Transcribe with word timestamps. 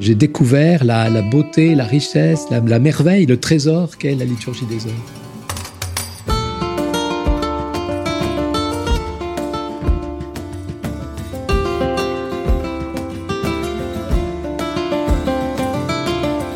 J'ai 0.00 0.14
découvert 0.14 0.82
la, 0.82 1.20
beauté, 1.20 1.74
la 1.74 1.84
richesse, 1.84 2.46
la, 2.50 2.60
la 2.60 2.78
merveille, 2.78 3.26
le 3.26 3.38
trésor 3.38 3.98
qu'est 3.98 4.14
la 4.14 4.24
liturgie 4.24 4.64
des 4.64 4.86
heures. 4.86 4.94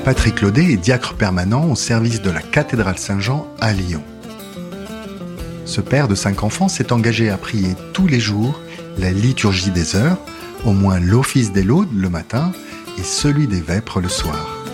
Patrick 0.07 0.41
Laudet 0.41 0.73
est 0.73 0.77
diacre 0.79 1.15
permanent 1.15 1.71
au 1.71 1.77
service 1.77 2.23
de 2.23 2.31
la 2.31 2.41
cathédrale 2.41 2.97
Saint-Jean 2.97 3.47
à 3.61 3.75
Lyon. 3.75 4.03
Ce 5.67 5.83
père 5.83 6.09
de 6.09 6.15
cinq 6.15 6.45
enfants 6.45 6.69
s'est 6.69 6.93
engagé 6.93 7.29
à 7.29 7.37
prier 7.37 7.75
tous 7.93 8.07
les 8.07 8.21
jours 8.21 8.59
la 8.99 9.13
liturgie 9.13 9.71
des 9.71 9.97
heures, 9.97 10.19
au 10.65 10.73
moins 10.73 10.99
l'office 10.99 11.53
des 11.53 11.63
laudes 11.63 11.93
le 11.95 12.09
matin 12.09 12.53
et 12.99 13.03
celui 13.03 13.47
des 13.47 13.61
vêpres 13.61 14.01
le 14.01 14.09
soir. 14.09 14.65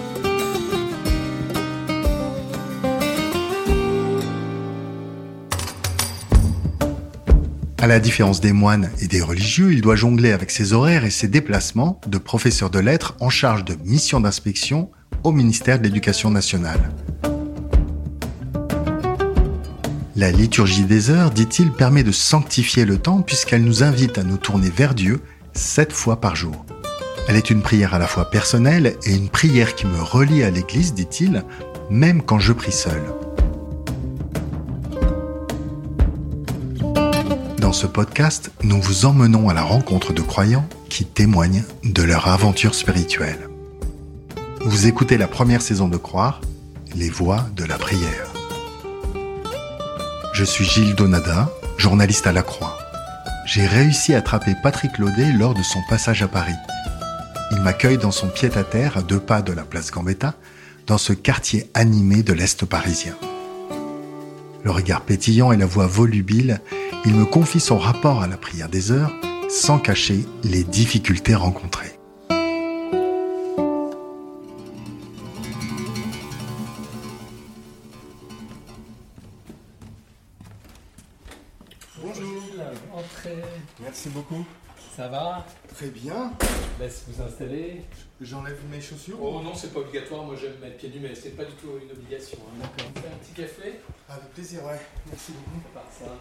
À 7.83 7.87
la 7.87 7.99
différence 7.99 8.43
des 8.43 8.53
moines 8.53 8.91
et 9.01 9.07
des 9.07 9.23
religieux, 9.23 9.73
il 9.73 9.81
doit 9.81 9.97
jongler 9.97 10.33
avec 10.33 10.51
ses 10.51 10.75
horaires 10.75 11.07
et 11.07 11.11
ses 11.11 11.29
déplacements 11.29 11.99
de 12.07 12.19
professeur 12.19 12.69
de 12.69 12.79
lettres 12.79 13.17
en 13.21 13.31
charge 13.31 13.65
de 13.65 13.75
missions 13.85 14.21
d'inspection 14.21 14.91
au 15.25 15.33
ministère 15.33 15.79
de 15.79 15.85
l'Éducation 15.85 16.31
nationale. 16.31 16.91
La 20.15 20.31
liturgie 20.31 20.85
des 20.85 21.09
heures, 21.09 21.31
dit-il, 21.31 21.73
permet 21.73 22.03
de 22.03 22.13
sanctifier 22.13 22.85
le 22.85 22.99
temps 22.99 23.23
puisqu'elle 23.23 23.65
nous 23.65 23.83
invite 23.83 24.19
à 24.19 24.25
nous 24.25 24.37
tourner 24.37 24.69
vers 24.69 24.95
Dieu 24.95 25.23
sept 25.55 25.95
fois 25.95 26.21
par 26.21 26.37
jour. 26.37 26.67
Elle 27.29 27.37
est 27.37 27.51
une 27.51 27.63
prière 27.63 27.95
à 27.95 27.99
la 27.99 28.07
fois 28.07 28.31
personnelle 28.31 28.97
et 29.05 29.15
une 29.15 29.29
prière 29.29 29.75
qui 29.75 29.87
me 29.87 30.03
relie 30.03 30.43
à 30.43 30.51
l'Église, 30.51 30.95
dit-il, 30.95 31.45
même 31.91 32.23
quand 32.23 32.39
je 32.39 32.53
prie 32.53 32.73
seul. 32.73 33.03
Dans 37.59 37.73
ce 37.73 37.87
podcast, 37.87 38.51
nous 38.63 38.81
vous 38.81 39.05
emmenons 39.05 39.49
à 39.49 39.55
la 39.55 39.63
rencontre 39.63 40.13
de 40.13 40.23
croyants 40.23 40.67
qui 40.89 41.05
témoignent 41.05 41.63
de 41.85 42.03
leur 42.03 42.27
aventure 42.27 42.75
spirituelle. 42.75 43.49
Vous 44.63 44.87
écoutez 44.87 45.17
la 45.17 45.29
première 45.29 45.63
saison 45.63 45.89
de 45.89 45.97
Croire, 45.97 46.41
les 46.95 47.09
voix 47.09 47.47
de 47.55 47.65
la 47.65 47.79
prière. 47.79 48.27
Je 50.33 50.45
suis 50.45 50.65
Gilles 50.65 50.95
Donada, 50.95 51.51
journaliste 51.77 52.27
à 52.27 52.33
La 52.33 52.43
Croix. 52.43 52.77
J'ai 53.47 53.67
réussi 53.67 54.15
à 54.15 54.19
attraper 54.19 54.55
Patrick 54.63 54.99
Laudet 54.99 55.33
lors 55.33 55.55
de 55.55 55.63
son 55.63 55.81
passage 55.89 56.23
à 56.23 56.29
Paris. 56.29 56.55
Il 57.51 57.61
m'accueille 57.61 57.99
dans 57.99 58.11
son 58.11 58.29
pied-à-terre 58.29 58.97
à 58.97 59.03
deux 59.03 59.19
pas 59.19 59.43
de 59.43 59.53
la 59.53 59.63
place 59.63 59.91
Gambetta, 59.91 60.35
dans 60.87 60.99
ce 60.99 61.13
quartier 61.13 61.71
animé 61.75 62.23
de 62.23 62.33
l'Est 62.33 62.65
parisien. 62.65 63.17
Le 64.63 64.71
regard 64.71 65.03
pétillant 65.03 65.53
et 65.53 65.57
la 65.57 65.67
voix 65.67 65.87
volubile, 65.87 66.61
il 67.05 67.15
me 67.15 67.25
confie 67.25 67.61
son 67.61 67.79
rapport 67.79 68.23
à 68.23 68.27
la 68.27 68.37
prière 68.37 68.69
des 68.69 68.93
heures 68.93 69.13
sans 69.49 69.79
cacher 69.79 70.25
les 70.45 70.63
difficultés 70.63 71.35
rencontrées. 71.35 71.90
Entrez. 82.93 83.43
Merci 83.81 84.09
beaucoup. 84.11 84.47
Ça 84.97 85.09
va? 85.09 85.47
Très 85.75 85.89
bien. 85.89 86.33
Laisse 86.79 87.05
vous 87.09 87.23
installer. 87.23 87.83
J'enlève 88.21 88.59
mes 88.71 88.81
chaussures. 88.81 89.19
Oh 89.23 89.41
non, 89.43 89.55
c'est 89.55 89.73
pas 89.73 89.81
obligatoire. 89.81 90.25
Moi, 90.25 90.37
j'aime 90.41 90.59
mettre 90.61 90.77
pieds 90.77 90.91
nus, 90.91 91.01
mais 91.01 91.15
c'est 91.15 91.37
pas 91.37 91.45
du 91.45 91.53
tout 91.53 91.69
une 91.83 91.91
obligation. 91.91 92.39
Hein. 92.41 92.59
D'accord. 92.61 92.93
On 92.97 93.01
fait 93.01 93.09
un 93.09 93.19
petit 93.19 93.33
café? 93.33 93.81
Avec 94.09 94.31
plaisir, 94.35 94.65
ouais. 94.65 94.81
Merci 95.07 95.33
beaucoup. 95.33 95.63
On 95.71 95.75
part 95.75 95.89
ça. 95.91 96.17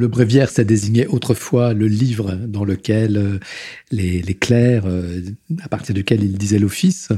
Le 0.00 0.06
bréviaire, 0.06 0.48
ça 0.48 0.62
désignait 0.62 1.08
autrefois 1.08 1.72
le 1.74 1.88
livre 1.88 2.36
dans 2.36 2.64
lequel 2.64 3.16
euh, 3.16 3.40
les, 3.90 4.22
les 4.22 4.34
clercs, 4.34 4.86
euh, 4.86 5.22
à 5.60 5.68
partir 5.68 5.92
duquel 5.92 6.22
ils 6.22 6.38
disaient 6.38 6.60
l'office, 6.60 7.08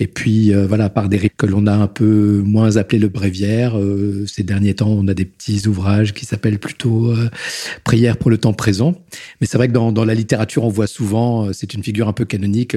et 0.00 0.06
puis 0.06 0.54
euh, 0.54 0.66
voilà, 0.66 0.88
par 0.88 1.10
des 1.10 1.18
rites 1.18 1.34
que 1.36 1.44
l'on 1.44 1.66
a 1.66 1.74
un 1.74 1.86
peu 1.86 2.40
moins 2.42 2.78
appelé 2.78 2.98
le 2.98 3.08
bréviaire. 3.08 3.78
Euh, 3.78 4.24
ces 4.26 4.42
derniers 4.42 4.72
temps, 4.72 4.88
on 4.88 5.06
a 5.08 5.14
des 5.14 5.26
petits 5.26 5.68
ouvrages 5.68 6.14
qui 6.14 6.24
s'appellent 6.24 6.58
plutôt 6.58 7.10
euh, 7.10 7.28
Prière 7.84 8.16
pour 8.16 8.30
le 8.30 8.38
temps 8.38 8.54
présent. 8.54 8.94
Mais 9.40 9.46
c'est 9.46 9.58
vrai 9.58 9.68
que 9.68 9.72
dans, 9.74 10.04
la 10.04 10.14
littérature, 10.14 10.64
on 10.64 10.70
voit 10.70 10.86
souvent, 10.86 11.52
c'est 11.52 11.74
une 11.74 11.82
figure 11.82 12.08
un 12.08 12.14
peu 12.14 12.24
canonique, 12.24 12.74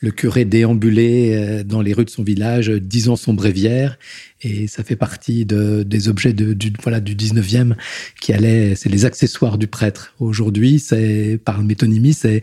le 0.00 0.10
curé 0.10 0.44
déambulé 0.44 1.62
dans 1.64 1.80
les 1.80 1.94
rues 1.94 2.04
de 2.04 2.10
son 2.10 2.22
village, 2.22 2.68
disant 2.68 3.16
son 3.16 3.32
bréviaire. 3.32 3.98
Et 4.42 4.66
ça 4.66 4.84
fait 4.84 4.96
partie 4.96 5.46
de, 5.46 5.82
des 5.82 6.08
objets 6.08 6.32
de, 6.32 6.52
du, 6.52 6.72
voilà, 6.82 7.00
du 7.00 7.16
19e 7.16 7.74
qui 8.20 8.32
allaient, 8.32 8.74
c'est 8.74 8.88
les 8.88 9.06
accessoires 9.06 9.56
du 9.56 9.66
prêtre. 9.66 10.14
Aujourd'hui, 10.18 10.78
c'est 10.78 11.40
par 11.42 11.62
métonymie, 11.62 12.12
c'est 12.12 12.42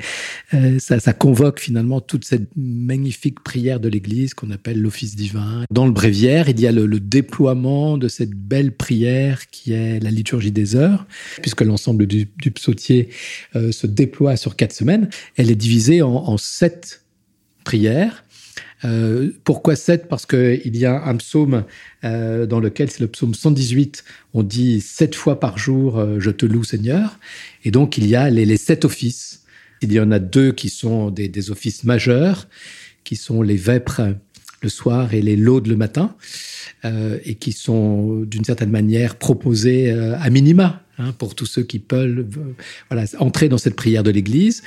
ça 0.80 1.13
convoque 1.13 1.59
finalement 1.59 2.02
toute 2.02 2.25
cette 2.25 2.50
magnifique 2.56 3.42
prière 3.42 3.80
de 3.80 3.90
l'Église 3.90 4.14
qu'on 4.35 4.51
appelle 4.51 4.81
l'office 4.81 5.15
divin. 5.15 5.65
Dans 5.71 5.85
le 5.85 5.91
bréviaire, 5.91 6.49
il 6.49 6.59
y 6.59 6.67
a 6.67 6.71
le, 6.71 6.99
déploiement 6.99 7.97
de 7.97 8.07
cette 8.07 8.33
belle 8.33 8.71
prière 8.71 9.47
qui 9.49 9.73
est 9.73 9.99
la 9.99 10.11
liturgie 10.11 10.51
des 10.51 10.75
heures, 10.75 11.05
puisque 11.41 11.61
l'ensemble 11.61 12.07
du, 12.07 12.27
psautier 12.53 13.09
euh, 13.55 13.71
se 13.71 13.87
déploie 13.87 14.37
sur 14.37 14.55
quatre 14.55 14.73
semaines. 14.73 15.09
Elle 15.35 15.51
est 15.51 15.55
divisée 15.55 16.01
en, 16.01 16.37
sept 16.37 17.03
prières. 17.63 18.23
Euh, 18.83 19.31
pourquoi 19.43 19.75
7 19.75 20.07
Parce 20.07 20.25
qu'il 20.25 20.77
y 20.77 20.85
a 20.85 21.03
un 21.05 21.15
psaume 21.15 21.63
euh, 22.03 22.45
dans 22.45 22.59
lequel, 22.59 22.89
c'est 22.91 22.99
le 22.99 23.07
psaume 23.07 23.33
118, 23.33 24.03
on 24.33 24.43
dit 24.43 24.81
sept 24.81 25.15
fois 25.15 25.39
par 25.39 25.57
jour 25.57 26.03
Je 26.19 26.29
te 26.29 26.45
loue 26.45 26.63
Seigneur. 26.63 27.19
Et 27.63 27.71
donc 27.71 27.97
il 27.97 28.07
y 28.07 28.15
a 28.15 28.29
les, 28.29 28.57
sept 28.57 28.85
offices. 28.85 29.43
Il 29.81 29.91
y 29.91 29.99
en 29.99 30.11
a 30.11 30.19
deux 30.19 30.51
qui 30.51 30.69
sont 30.69 31.09
des 31.11 31.51
offices 31.51 31.83
majeurs, 31.83 32.47
qui 33.05 33.16
sont 33.16 33.41
les 33.41 33.55
vêpres 33.55 34.01
le 34.61 34.69
soir 34.69 35.13
et 35.13 35.21
les 35.21 35.35
laudes 35.35 35.67
le 35.67 35.77
matin, 35.77 36.16
euh, 36.83 37.19
et 37.23 37.35
qui 37.35 37.51
sont 37.51 38.21
d'une 38.21 38.43
certaine 38.43 38.71
manière 38.71 39.16
proposés 39.16 39.91
euh, 39.91 40.17
à 40.19 40.29
minima 40.29 40.81
hein, 40.97 41.13
pour 41.19 41.35
tous 41.35 41.45
ceux 41.45 41.63
qui 41.63 41.77
peuvent 41.77 42.25
voilà, 42.89 43.05
entrer 43.19 43.47
dans 43.47 43.59
cette 43.59 43.75
prière 43.75 44.01
de 44.01 44.09
l'Église. 44.09 44.63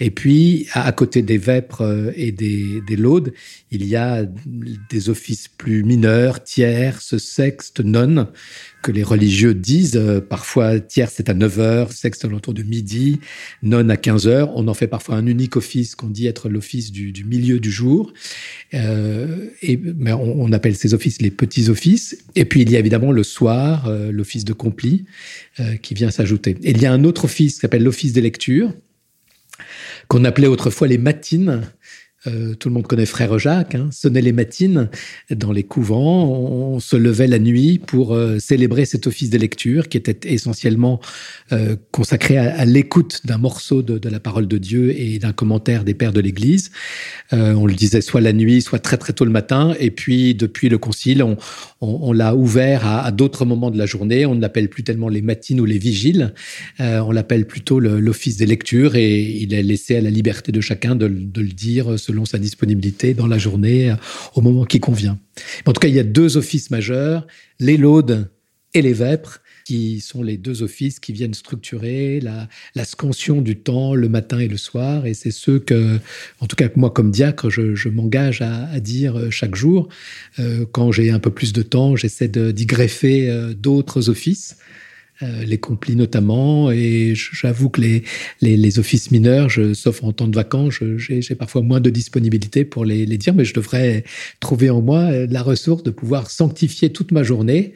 Et 0.00 0.10
puis, 0.10 0.66
à, 0.72 0.86
à, 0.86 0.92
côté 0.92 1.20
des 1.22 1.38
vêpres 1.38 2.12
et 2.16 2.32
des, 2.32 2.80
des 2.86 2.96
laudes, 2.96 3.34
il 3.70 3.84
y 3.84 3.94
a 3.94 4.24
des 4.90 5.10
offices 5.10 5.48
plus 5.48 5.84
mineurs, 5.84 6.42
tierces, 6.42 7.18
sextes, 7.18 7.80
nonnes, 7.80 8.28
que 8.82 8.92
les 8.92 9.02
religieux 9.02 9.54
disent. 9.54 9.96
Euh, 9.96 10.20
parfois, 10.20 10.80
tierce, 10.80 11.14
c'est 11.16 11.28
à 11.28 11.34
9 11.34 11.60
heures, 11.60 11.92
sexte, 11.92 12.24
autour 12.24 12.52
de 12.54 12.62
midi, 12.62 13.20
nonne 13.62 13.90
à 13.90 13.96
15 13.96 14.26
heures. 14.26 14.50
On 14.54 14.68
en 14.68 14.74
fait 14.74 14.88
parfois 14.88 15.14
un 15.16 15.26
unique 15.26 15.56
office 15.56 15.94
qu'on 15.94 16.08
dit 16.08 16.26
être 16.26 16.48
l'office 16.48 16.92
du, 16.92 17.12
du, 17.12 17.24
milieu 17.24 17.60
du 17.60 17.70
jour. 17.70 18.12
Euh, 18.74 19.48
et, 19.62 19.76
mais 19.76 20.12
on, 20.12 20.42
on, 20.42 20.52
appelle 20.52 20.76
ces 20.76 20.94
offices 20.94 21.22
les 21.22 21.30
petits 21.30 21.68
offices. 21.68 22.18
Et 22.36 22.44
puis, 22.44 22.62
il 22.62 22.70
y 22.70 22.76
a 22.76 22.78
évidemment 22.78 23.12
le 23.12 23.22
soir, 23.22 23.86
euh, 23.86 24.12
l'office 24.12 24.44
de 24.44 24.52
compli, 24.52 25.04
euh, 25.60 25.76
qui 25.76 25.94
vient 25.94 26.10
s'ajouter. 26.10 26.56
Et 26.62 26.70
il 26.70 26.82
y 26.82 26.86
a 26.86 26.92
un 26.92 27.04
autre 27.04 27.24
office 27.24 27.54
qui 27.54 27.60
s'appelle 27.60 27.84
l'office 27.84 28.12
des 28.12 28.20
lectures, 28.20 28.72
qu'on 30.08 30.24
appelait 30.24 30.46
autrefois 30.46 30.88
les 30.88 30.98
matines, 30.98 31.62
Euh, 32.28 32.54
tout 32.54 32.68
le 32.68 32.74
monde 32.74 32.86
connaît 32.86 33.06
Frère 33.06 33.36
Jacques, 33.38 33.74
hein, 33.74 33.88
sonnait 33.90 34.20
les 34.20 34.32
matines 34.32 34.88
dans 35.30 35.50
les 35.50 35.64
couvents, 35.64 36.24
on, 36.30 36.78
se 36.78 36.96
levait 36.96 37.26
la 37.26 37.38
nuit 37.38 37.78
pour 37.78 38.14
euh, 38.14 38.38
célébrer 38.38 38.84
cet 38.84 39.06
office 39.06 39.30
de 39.30 39.38
lecture 39.38 39.88
qui 39.88 39.96
était 39.96 40.32
essentiellement 40.32 41.00
euh, 41.52 41.76
consacré 41.90 42.38
à, 42.38 42.64
l'écoute 42.64 43.20
d'un 43.24 43.38
morceau 43.38 43.82
de, 43.82 44.08
la 44.08 44.20
parole 44.20 44.46
de 44.46 44.58
Dieu 44.58 44.98
et 44.98 45.18
d'un 45.18 45.32
commentaire 45.32 45.84
des 45.84 45.94
pères 45.94 46.12
de 46.12 46.20
l'Église. 46.20 46.70
on 47.32 47.66
le 47.66 47.74
disait 47.74 48.00
soit 48.00 48.20
la 48.20 48.32
nuit, 48.32 48.62
soit 48.62 48.78
très 48.78 48.96
très 48.96 49.12
tôt 49.12 49.24
le 49.24 49.30
matin, 49.30 49.74
et 49.80 49.90
puis 49.90 50.34
depuis 50.34 50.68
le 50.68 50.78
Concile, 50.78 51.24
on, 51.80 52.12
l'a 52.12 52.34
ouvert 52.34 52.86
à, 52.86 53.10
d'autres 53.10 53.44
moments 53.44 53.70
de 53.70 53.78
la 53.78 53.86
journée. 53.86 54.26
On 54.26 54.34
ne 54.34 54.40
l'appelle 54.40 54.68
plus 54.68 54.82
tellement 54.82 55.08
les 55.08 55.22
matines 55.22 55.60
ou 55.60 55.64
les 55.64 55.78
vigiles, 55.78 56.34
on 56.78 57.10
l'appelle 57.10 57.46
plutôt 57.46 57.80
l'office 57.80 58.36
des 58.36 58.46
lectures, 58.46 58.96
et 58.96 59.22
il 59.22 59.54
est 59.54 59.62
laissé 59.62 59.96
à 59.96 60.00
la 60.00 60.10
liberté 60.10 60.52
de 60.52 60.60
chacun 60.60 60.94
de 60.94 61.06
le 61.06 61.52
dire 61.52 61.98
selon 62.12 62.26
sa 62.26 62.38
disponibilité 62.38 63.14
dans 63.14 63.26
la 63.26 63.38
journée, 63.38 63.90
euh, 63.90 63.96
au 64.34 64.42
moment 64.42 64.64
qui 64.64 64.80
convient. 64.80 65.18
En 65.64 65.72
tout 65.72 65.80
cas, 65.80 65.88
il 65.88 65.94
y 65.94 66.00
a 66.00 66.04
deux 66.04 66.36
offices 66.36 66.70
majeurs, 66.70 67.26
les 67.58 67.78
laudes 67.78 68.30
et 68.74 68.82
les 68.82 68.92
vêpres, 68.92 69.40
qui 69.64 70.00
sont 70.00 70.22
les 70.22 70.36
deux 70.36 70.62
offices 70.62 70.98
qui 70.98 71.12
viennent 71.12 71.34
structurer 71.34 72.20
la, 72.20 72.84
scansion 72.84 73.40
du 73.40 73.56
temps 73.56 73.94
le 73.94 74.08
matin 74.08 74.40
et 74.40 74.48
le 74.48 74.56
soir. 74.56 75.06
Et 75.06 75.14
c'est 75.14 75.30
ceux 75.30 75.58
que, 75.58 75.98
en 76.40 76.46
tout 76.46 76.56
cas 76.56 76.68
moi 76.76 76.90
comme 76.90 77.10
diacre, 77.10 77.48
je, 77.48 77.88
m'engage 77.88 78.42
à, 78.42 78.78
dire 78.80 79.18
euh, 79.18 79.30
chaque 79.30 79.54
jour. 79.54 79.88
Euh, 80.38 80.66
quand 80.70 80.92
j'ai 80.92 81.10
un 81.10 81.20
peu 81.20 81.30
plus 81.30 81.52
de 81.52 81.62
temps, 81.62 81.96
j'essaie 81.96 82.28
d'y 82.28 82.66
greffer 82.66 83.54
d'autres 83.56 84.10
offices. 84.10 84.56
Euh, 85.22 85.44
les 85.44 85.58
complis 85.58 85.94
notamment. 85.94 86.70
Et 86.70 87.14
j'avoue 87.14 87.68
que 87.68 87.80
les, 87.80 88.02
les, 88.40 88.78
offices 88.78 89.10
mineurs, 89.10 89.50
sauf 89.74 90.02
en 90.02 90.12
temps 90.12 90.26
de 90.26 90.34
vacances, 90.34 90.80
j'ai 90.96 91.34
parfois 91.34 91.62
moins 91.62 91.80
de 91.80 91.90
disponibilité 91.90 92.64
pour 92.64 92.84
les, 92.84 93.06
les, 93.06 93.18
dire, 93.18 93.34
mais 93.34 93.44
je 93.44 93.54
devrais 93.54 94.04
trouver 94.40 94.70
en 94.70 94.80
moi 94.80 95.00
euh, 95.00 95.26
la 95.30 95.42
ressource 95.42 95.82
de 95.82 95.90
pouvoir 95.90 96.30
sanctifier 96.30 96.90
toute 96.90 97.12
ma 97.12 97.22
journée. 97.22 97.74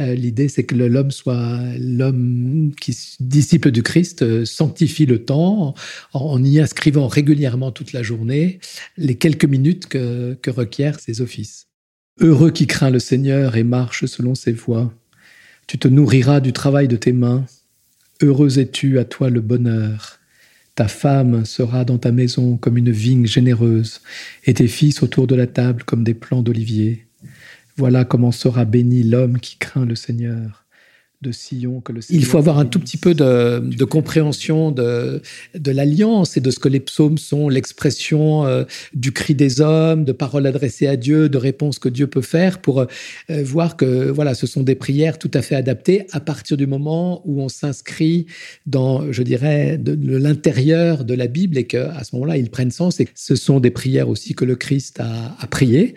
Euh, 0.00 0.14
l'idée, 0.14 0.48
c'est 0.48 0.64
que 0.64 0.74
l'homme 0.74 1.10
soit 1.10 1.60
l'homme 1.78 2.72
qui, 2.80 2.96
disciple 3.20 3.70
du 3.70 3.82
Christ, 3.82 4.44
sanctifie 4.44 5.06
le 5.06 5.24
temps 5.24 5.74
en, 6.12 6.44
y 6.44 6.60
inscrivant 6.60 7.08
régulièrement 7.08 7.70
toute 7.70 7.92
la 7.92 8.02
journée 8.02 8.58
les 8.96 9.14
quelques 9.14 9.44
minutes 9.44 9.86
que, 9.86 10.34
que 10.42 10.50
requièrent 10.50 11.00
ces 11.00 11.20
offices. 11.20 11.68
Heureux 12.20 12.50
qui 12.50 12.66
craint 12.66 12.90
le 12.90 12.98
Seigneur 12.98 13.56
et 13.56 13.62
marche 13.62 14.04
selon 14.06 14.34
ses 14.34 14.52
voies. 14.52 14.92
Tu 15.72 15.78
te 15.78 15.88
nourriras 15.88 16.40
du 16.40 16.52
travail 16.52 16.86
de 16.86 16.96
tes 16.96 17.14
mains. 17.14 17.46
Heureux 18.20 18.58
es-tu, 18.58 18.98
à 18.98 19.06
toi 19.06 19.30
le 19.30 19.40
bonheur. 19.40 20.18
Ta 20.74 20.86
femme 20.86 21.46
sera 21.46 21.86
dans 21.86 21.96
ta 21.96 22.12
maison 22.12 22.58
comme 22.58 22.76
une 22.76 22.90
vigne 22.90 23.24
généreuse, 23.24 24.02
et 24.44 24.52
tes 24.52 24.68
fils 24.68 25.02
autour 25.02 25.26
de 25.26 25.34
la 25.34 25.46
table 25.46 25.84
comme 25.84 26.04
des 26.04 26.12
plants 26.12 26.42
d'olivier. 26.42 27.06
Voilà 27.78 28.04
comment 28.04 28.32
sera 28.32 28.66
béni 28.66 29.02
l'homme 29.02 29.40
qui 29.40 29.56
craint 29.56 29.86
le 29.86 29.94
Seigneur 29.94 30.61
de 31.22 31.30
que 31.80 31.92
le 31.92 32.00
Il 32.10 32.24
faut 32.24 32.38
avoir 32.38 32.58
un 32.58 32.64
tout 32.64 32.80
petit 32.80 32.96
peu 32.96 33.14
de, 33.14 33.84
compréhension 33.84 34.70
de, 34.70 35.22
de 35.54 35.70
l'alliance 35.70 36.36
et 36.36 36.40
de 36.40 36.50
ce 36.50 36.58
que 36.58 36.68
les 36.68 36.80
psaumes 36.80 37.18
sont, 37.18 37.48
l'expression 37.48 38.44
euh, 38.44 38.64
du 38.92 39.12
cri 39.12 39.34
des 39.34 39.60
hommes, 39.60 40.04
de 40.04 40.12
paroles 40.12 40.46
adressées 40.46 40.88
à 40.88 40.96
Dieu, 40.96 41.28
de 41.28 41.38
réponses 41.38 41.78
que 41.78 41.88
Dieu 41.88 42.08
peut 42.08 42.22
faire 42.22 42.60
pour 42.60 42.80
euh, 42.80 42.86
voir 43.28 43.76
que 43.76 44.10
voilà, 44.10 44.34
ce 44.34 44.46
sont 44.46 44.62
des 44.62 44.74
prières 44.74 45.18
tout 45.18 45.30
à 45.34 45.42
fait 45.42 45.54
adaptées 45.54 46.06
à 46.10 46.20
partir 46.20 46.56
du 46.56 46.66
moment 46.66 47.22
où 47.24 47.40
on 47.40 47.48
s'inscrit 47.48 48.26
dans, 48.66 49.12
je 49.12 49.22
dirais, 49.22 49.78
de, 49.78 49.96
l'intérieur 50.16 51.04
de 51.04 51.14
la 51.14 51.28
Bible 51.28 51.56
et 51.56 51.64
qu'à 51.64 52.02
ce 52.02 52.16
moment-là, 52.16 52.36
ils 52.36 52.50
prennent 52.50 52.70
sens 52.72 52.98
et 52.98 53.04
que 53.04 53.12
ce 53.14 53.36
sont 53.36 53.60
des 53.60 53.70
prières 53.70 54.08
aussi 54.08 54.34
que 54.34 54.44
le 54.44 54.56
Christ 54.56 54.98
a, 55.00 55.36
a 55.38 55.46
priées. 55.46 55.94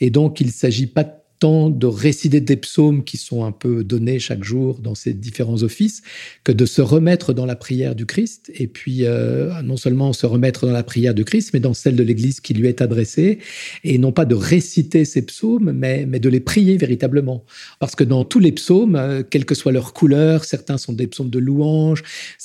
Et 0.00 0.10
donc, 0.10 0.40
il 0.40 0.46
ne 0.46 0.52
s'agit 0.52 0.86
pas 0.86 1.17
tant 1.38 1.70
de 1.70 1.86
réciter 1.86 2.40
des 2.40 2.56
psaumes 2.56 3.04
qui 3.04 3.16
sont 3.16 3.44
un 3.44 3.52
peu 3.52 3.84
donnés 3.84 4.18
chaque 4.18 4.44
jour 4.44 4.80
dans 4.80 4.94
ces 4.94 5.12
différents 5.12 5.62
offices, 5.62 6.02
que 6.44 6.52
de 6.52 6.66
se 6.66 6.82
remettre 6.82 7.32
dans 7.32 7.46
la 7.46 7.56
prière 7.56 7.94
du 7.94 8.06
Christ, 8.06 8.50
et 8.54 8.66
puis 8.66 9.04
euh, 9.04 9.62
non 9.62 9.76
seulement 9.76 10.12
se 10.12 10.26
remettre 10.26 10.66
dans 10.66 10.72
la 10.72 10.82
prière 10.82 11.14
du 11.14 11.24
Christ, 11.24 11.50
mais 11.52 11.60
dans 11.60 11.74
celle 11.74 11.96
de 11.96 12.02
l'Église 12.02 12.40
qui 12.40 12.54
lui 12.54 12.68
est 12.68 12.80
adressée, 12.80 13.38
et 13.84 13.98
non 13.98 14.12
pas 14.12 14.24
de 14.24 14.34
réciter 14.34 15.04
ces 15.04 15.22
psaumes, 15.22 15.72
mais, 15.72 16.06
mais 16.06 16.20
de 16.20 16.28
les 16.28 16.40
prier 16.40 16.76
véritablement. 16.76 17.44
Parce 17.78 17.94
que 17.94 18.04
dans 18.04 18.24
tous 18.24 18.40
les 18.40 18.52
psaumes, 18.52 18.96
euh, 18.96 19.22
quelle 19.28 19.44
que 19.44 19.54
soit 19.54 19.72
leur 19.72 19.92
couleur, 19.92 20.44
certains 20.44 20.78
sont 20.78 20.92
des 20.92 21.06
psaumes 21.06 21.30
de 21.30 21.38
louange, 21.38 22.02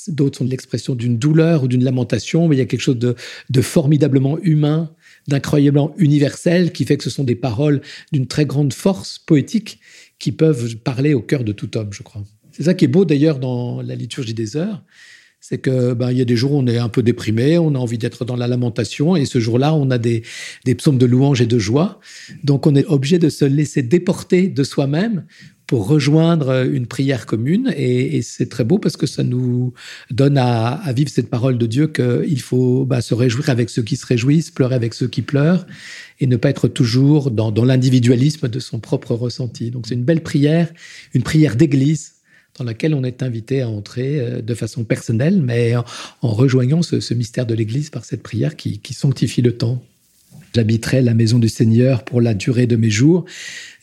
d'autres 0.08 0.38
sont 0.38 0.44
de 0.44 0.50
l'expression 0.50 0.94
d'une 0.94 1.18
douleur 1.18 1.64
ou 1.64 1.68
d'une 1.68 1.84
lamentation, 1.84 2.48
mais 2.48 2.56
il 2.56 2.58
y 2.58 2.62
a 2.62 2.66
quelque 2.66 2.80
chose 2.80 2.98
de, 2.98 3.14
de 3.50 3.60
formidablement 3.60 4.38
humain 4.40 4.90
d'incroyablement 5.28 5.94
universel 5.98 6.72
qui 6.72 6.84
fait 6.84 6.96
que 6.96 7.04
ce 7.04 7.10
sont 7.10 7.24
des 7.24 7.34
paroles 7.34 7.80
d'une 8.12 8.26
très 8.26 8.46
grande 8.46 8.72
force 8.72 9.18
poétique 9.18 9.80
qui 10.18 10.32
peuvent 10.32 10.76
parler 10.76 11.14
au 11.14 11.20
cœur 11.20 11.44
de 11.44 11.52
tout 11.52 11.76
homme, 11.76 11.92
je 11.92 12.02
crois. 12.02 12.22
C'est 12.52 12.64
ça 12.64 12.74
qui 12.74 12.84
est 12.84 12.88
beau 12.88 13.04
d'ailleurs 13.04 13.38
dans 13.38 13.82
la 13.82 13.94
liturgie 13.94 14.34
des 14.34 14.56
heures, 14.56 14.82
c'est 15.40 15.58
que 15.58 15.92
ben, 15.92 16.10
il 16.10 16.16
y 16.16 16.22
a 16.22 16.24
des 16.24 16.36
jours 16.36 16.52
où 16.52 16.58
on 16.58 16.66
est 16.66 16.78
un 16.78 16.88
peu 16.88 17.02
déprimé, 17.02 17.58
on 17.58 17.74
a 17.74 17.78
envie 17.78 17.98
d'être 17.98 18.24
dans 18.24 18.36
la 18.36 18.48
lamentation, 18.48 19.14
et 19.14 19.26
ce 19.26 19.40
jour-là, 19.40 19.74
on 19.74 19.90
a 19.90 19.98
des, 19.98 20.22
des 20.64 20.74
psaumes 20.74 20.96
de 20.96 21.04
louange 21.04 21.42
et 21.42 21.46
de 21.46 21.58
joie. 21.58 22.00
Donc 22.44 22.66
on 22.66 22.74
est 22.74 22.86
obligé 22.86 23.18
de 23.18 23.28
se 23.28 23.44
laisser 23.44 23.82
déporter 23.82 24.48
de 24.48 24.64
soi-même 24.64 25.26
pour 25.74 25.88
rejoindre 25.88 26.68
une 26.72 26.86
prière 26.86 27.26
commune. 27.26 27.74
Et, 27.76 28.22
c'est 28.22 28.48
très 28.48 28.62
beau 28.62 28.78
parce 28.78 28.96
que 28.96 29.08
ça 29.08 29.24
nous 29.24 29.72
donne 30.08 30.38
à, 30.38 30.80
vivre 30.94 31.10
cette 31.10 31.28
parole 31.28 31.58
de 31.58 31.66
Dieu 31.66 31.88
qu'il 31.88 32.40
faut 32.40 32.84
bah, 32.84 33.00
se 33.00 33.12
réjouir 33.12 33.50
avec 33.50 33.70
ceux 33.70 33.82
qui 33.82 33.96
se 33.96 34.06
réjouissent, 34.06 34.52
pleurer 34.52 34.76
avec 34.76 34.94
ceux 34.94 35.08
qui 35.08 35.20
pleurent, 35.20 35.66
et 36.20 36.28
ne 36.28 36.36
pas 36.36 36.50
être 36.50 36.68
toujours 36.68 37.32
dans, 37.32 37.50
l'individualisme 37.64 38.46
de 38.46 38.60
son 38.60 38.78
propre 38.78 39.16
ressenti. 39.16 39.72
Donc 39.72 39.88
c'est 39.88 39.94
une 39.94 40.04
belle 40.04 40.22
prière, 40.22 40.72
une 41.12 41.24
prière 41.24 41.56
d'église 41.56 42.12
dans 42.56 42.62
laquelle 42.62 42.94
on 42.94 43.02
est 43.02 43.24
invité 43.24 43.62
à 43.62 43.68
entrer 43.68 44.20
euh, 44.20 44.42
de 44.42 44.54
façon 44.54 44.84
personnelle, 44.84 45.42
mais 45.42 45.74
en, 45.74 45.84
rejoignant 46.22 46.82
ce, 46.82 47.14
mystère 47.14 47.46
de 47.46 47.54
l'Église 47.54 47.90
par 47.90 48.04
cette 48.04 48.22
prière 48.22 48.54
qui 48.54 48.94
sanctifie 48.94 49.42
le 49.42 49.56
temps. 49.56 49.82
J'habiterai 50.54 51.02
la 51.02 51.14
maison 51.14 51.40
du 51.40 51.48
Seigneur 51.48 52.04
pour 52.04 52.20
la 52.20 52.32
durée 52.32 52.68
de 52.68 52.76
mes 52.76 52.90
jours. 52.90 53.24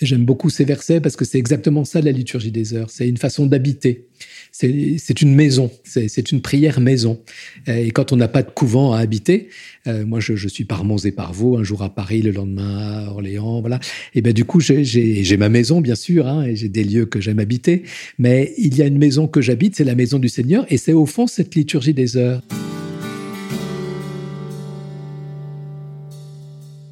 J'aime 0.01 0.23
beaucoup 0.23 0.49
ces 0.49 0.63
versets 0.63 1.01
parce 1.01 1.17
que 1.17 1.25
c'est 1.25 1.37
exactement 1.37 1.83
ça 1.83 1.99
la 1.99 2.13
liturgie 2.13 2.51
des 2.51 2.73
heures. 2.73 2.89
C'est 2.89 3.09
une 3.09 3.17
façon 3.17 3.45
d'habiter. 3.45 4.07
C'est 4.53 5.21
une 5.21 5.35
maison. 5.35 5.69
C'est 5.83 6.31
une 6.31 6.41
prière 6.41 6.79
maison. 6.79 7.19
Et 7.67 7.91
quand 7.91 8.13
on 8.13 8.15
n'a 8.15 8.29
pas 8.29 8.41
de 8.41 8.51
couvent 8.51 8.93
à 8.93 8.99
habiter, 8.99 9.49
euh, 9.85 10.05
moi 10.05 10.21
je, 10.21 10.47
suis 10.47 10.63
par 10.63 10.85
Mons 10.85 11.05
et 11.05 11.11
par 11.11 11.33
Vaux, 11.33 11.57
un 11.57 11.63
jour 11.63 11.81
à 11.83 11.93
Paris, 11.93 12.21
le 12.21 12.31
lendemain 12.31 12.77
à 12.77 13.11
Orléans, 13.11 13.59
voilà. 13.59 13.79
Et 14.15 14.21
ben 14.21 14.31
du 14.31 14.45
coup 14.45 14.61
j'ai 14.61 15.37
ma 15.37 15.49
maison 15.49 15.81
bien 15.81 15.95
sûr, 15.95 16.27
hein, 16.27 16.43
et 16.43 16.55
j'ai 16.55 16.69
des 16.69 16.85
lieux 16.85 17.05
que 17.05 17.19
j'aime 17.19 17.39
habiter. 17.39 17.83
Mais 18.17 18.53
il 18.57 18.77
y 18.77 18.81
a 18.81 18.85
une 18.85 18.97
maison 18.97 19.27
que 19.27 19.41
j'habite, 19.41 19.75
c'est 19.75 19.83
la 19.83 19.95
maison 19.95 20.19
du 20.19 20.29
Seigneur, 20.29 20.65
et 20.69 20.77
c'est 20.77 20.93
au 20.93 21.05
fond 21.05 21.27
cette 21.27 21.53
liturgie 21.53 21.93
des 21.93 22.15
heures. 22.15 22.41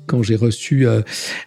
Quand 0.10 0.24
j'ai 0.24 0.36
reçu 0.36 0.88
euh, 0.88 1.02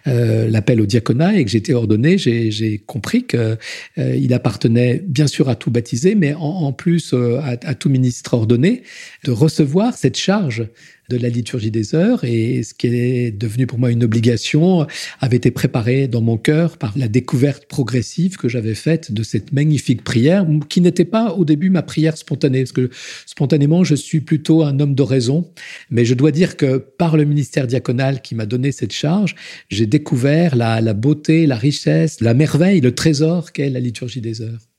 euh, 0.07 0.49
l'appel 0.49 0.79
au 0.79 0.85
diaconat 0.85 1.37
et 1.37 1.43
que 1.43 1.51
j'étais 1.51 1.73
ordonné, 1.73 2.17
j'ai 2.17 2.81
compris 2.87 3.27
qu'il 3.27 3.57
euh, 3.99 4.27
appartenait 4.31 5.03
bien 5.05 5.27
sûr 5.27 5.49
à 5.49 5.55
tout 5.55 5.69
baptisé, 5.69 6.15
mais 6.15 6.33
en, 6.33 6.71
plus 6.71 7.13
à, 7.13 7.57
à, 7.61 7.75
tout 7.75 7.89
ministre 7.89 8.33
ordonné, 8.33 8.83
de 9.25 9.31
recevoir 9.31 9.95
cette 9.95 10.17
charge 10.17 10.67
de 11.09 11.17
la 11.17 11.29
liturgie 11.29 11.71
des 11.71 11.95
heures 11.95 12.23
et 12.23 12.63
ce 12.63 12.73
qui 12.73 12.87
est 12.87 13.31
devenu 13.31 13.67
pour 13.67 13.79
moi 13.79 13.91
une 13.91 14.03
obligation 14.03 14.87
avait 15.19 15.37
été 15.37 15.51
préparé 15.51 16.07
dans 16.07 16.21
mon 16.21 16.37
cœur 16.37 16.77
par 16.77 16.93
la 16.97 17.07
découverte 17.07 17.65
progressive 17.65 18.37
que 18.37 18.47
j'avais 18.47 18.75
faite 18.75 19.11
de 19.11 19.23
cette 19.23 19.51
magnifique 19.51 20.03
prière 20.03 20.45
qui 20.69 20.81
n'était 20.81 21.05
pas 21.05 21.33
au 21.33 21.45
début 21.45 21.69
ma 21.69 21.81
prière 21.81 22.17
spontanée 22.17 22.61
parce 22.61 22.71
que 22.71 22.89
spontanément 23.25 23.83
je 23.83 23.95
suis 23.95 24.21
plutôt 24.21 24.63
un 24.63 24.79
homme 24.79 24.95
d'oraison 24.95 25.51
mais 25.89 26.05
je 26.05 26.13
dois 26.13 26.31
dire 26.31 26.57
que 26.57 26.77
par 26.77 27.17
le 27.17 27.25
ministère 27.25 27.67
diaconal 27.67 28.21
qui 28.21 28.35
m'a 28.35 28.45
donné 28.45 28.71
cette 28.71 28.93
charge 28.93 29.35
j'ai 29.69 29.85
découvert 29.85 30.55
la, 30.55 30.81
la 30.81 30.93
beauté, 30.93 31.47
la 31.47 31.55
richesse, 31.55 32.21
la 32.21 32.33
merveille, 32.33 32.81
le 32.81 32.95
trésor 32.95 33.51
qu'est 33.51 33.69
la 33.69 33.79
liturgie 33.79 34.21
des 34.21 34.41
heures. 34.41 34.72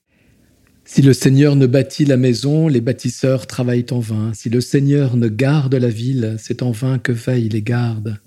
Si 0.86 1.00
le 1.00 1.14
Seigneur 1.14 1.56
ne 1.56 1.66
bâtit 1.66 2.04
la 2.04 2.18
maison, 2.18 2.68
les 2.68 2.82
bâtisseurs 2.82 3.46
travaillent 3.46 3.86
en 3.90 4.00
vain. 4.00 4.32
Si 4.34 4.50
le 4.50 4.60
Seigneur 4.60 5.16
ne 5.16 5.28
garde 5.28 5.74
la 5.74 5.88
ville, 5.88 6.36
c'est 6.38 6.62
en 6.62 6.72
vain 6.72 6.98
que 6.98 7.10
veillent 7.10 7.48
les 7.48 7.62
gardes. 7.62 8.18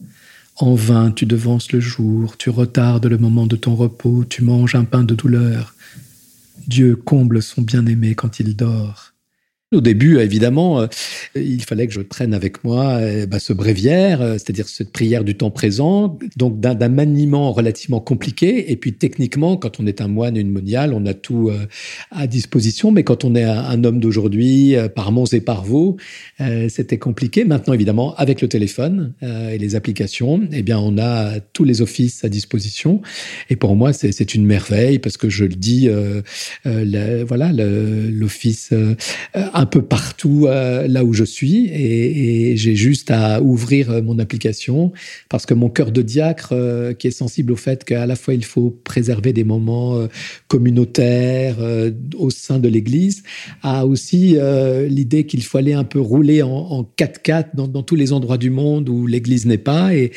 En 0.56 0.74
vain 0.74 1.12
tu 1.12 1.28
devances 1.28 1.72
le 1.72 1.80
jour, 1.80 2.36
tu 2.36 2.50
retardes 2.50 3.06
le 3.06 3.20
moment 3.20 3.46
de 3.46 3.56
ton 3.56 3.76
repos, 3.76 4.26
tu 4.28 4.44
manges 4.44 4.74
un 4.74 4.86
pain 4.86 5.04
de 5.04 5.14
douleur. 5.14 5.76
Dieu 6.68 6.96
comble 6.96 7.44
son 7.44 7.62
bien-aimé 7.62 8.16
quand 8.16 8.40
il 8.40 8.56
dort. 8.56 9.14
Au 9.74 9.82
début, 9.82 10.18
évidemment, 10.20 10.80
euh, 10.80 10.88
il 11.36 11.62
fallait 11.62 11.88
que 11.88 11.94
je 11.94 12.00
prenne 12.00 12.34
avec 12.34 12.64
moi 12.64 12.86
euh, 13.02 13.26
bah, 13.26 13.38
ce 13.38 13.52
bréviaire, 13.52 14.22
euh, 14.22 14.34
c'est-à-dire 14.36 14.70
cette 14.70 14.94
prière 14.94 15.26
du 15.26 15.36
temps 15.36 15.52
présent, 15.52 16.18
donc 16.38 16.62
d'un 16.62 16.88
maniement 16.88 17.52
relativement 17.52 18.00
compliqué. 18.00 18.72
Et 18.72 18.78
puis 18.78 18.94
techniquement, 18.94 19.58
quand 19.58 19.82
on 19.82 19.86
est 19.86 20.00
un 20.00 20.08
moine, 20.08 20.38
une 20.38 20.52
moniale, 20.52 20.94
on 20.94 21.06
a 21.06 21.14
tout 21.14 21.52
à 22.12 22.28
disposition. 22.28 22.92
Mais 22.92 23.04
quand 23.04 23.26
on 23.26 23.36
est 23.36 23.44
un, 23.44 23.84
homme 23.84 24.00
d'aujourd'hui, 24.00 24.74
par 24.96 25.12
Mons 25.12 25.34
et 25.34 25.42
par 25.42 25.66
Vaux, 25.66 25.98
c'était 26.70 26.98
compliqué. 26.98 27.44
Maintenant, 27.44 27.74
évidemment, 27.74 28.16
avec 28.16 28.42
le 28.42 28.48
téléphone 28.48 29.14
et 29.22 29.58
les 29.58 29.76
applications, 29.76 30.48
eh 30.52 30.64
bien, 30.64 30.80
on 30.80 30.98
a 30.98 31.40
tous 31.40 31.66
les 31.66 31.82
offices 31.82 32.24
à 32.24 32.30
disposition. 32.30 33.02
Et 33.50 33.56
pour 33.58 33.76
moi, 33.76 33.92
c'est 33.92 34.34
une 34.34 34.46
merveille 34.46 35.00
parce 35.00 35.18
que 35.18 35.30
je 35.30 35.44
le 35.44 35.56
dis, 35.56 35.90
voilà, 36.64 37.52
l'office 37.54 38.74
un 39.58 39.66
peu 39.66 39.82
partout 39.82 40.46
euh, 40.46 40.88
là 40.88 41.04
où 41.04 41.14
je 41.14 41.24
suis. 41.24 41.68
Et, 41.74 42.56
j'ai 42.58 42.76
juste 42.76 43.10
à 43.12 43.42
ouvrir 43.42 43.90
euh, 43.90 44.02
mon 44.02 44.20
application 44.20 44.94
parce 45.30 45.46
que 45.46 45.56
mon 45.56 45.70
cœur 45.70 45.92
de 45.92 46.04
diacre, 46.04 46.50
euh, 46.52 46.94
qui 46.94 47.08
est 47.08 47.12
sensible 47.12 47.52
au 47.52 47.56
fait 47.56 47.84
qu'à 47.84 48.06
la 48.06 48.16
fois 48.16 48.36
il 48.36 48.46
faut 48.46 48.70
préserver 48.84 49.34
des 49.34 49.44
moments 49.44 50.08
communautaires 50.48 51.58
au 52.18 52.30
sein 52.30 52.60
de 52.60 52.68
l'Église, 52.68 53.24
a 53.64 53.86
aussi 53.86 54.38
l'idée 54.88 55.26
qu'il 55.26 55.44
faut 55.44 55.58
aller 55.58 55.74
un 55.74 55.84
peu 55.84 56.00
rouler 56.00 56.44
en, 56.44 56.88
4x4 56.98 57.56
dans, 57.56 57.84
tous 57.84 57.96
les 57.96 58.14
endroits 58.14 58.38
du 58.38 58.50
monde 58.50 58.90
où 58.90 59.08
l'Église 59.08 59.46
n'est 59.46 59.58
pas. 59.58 59.94
Et 59.96 60.12